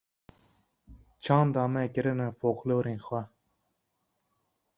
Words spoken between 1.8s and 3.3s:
kirine foqlorên xwe.